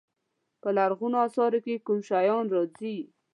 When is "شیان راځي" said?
2.07-2.97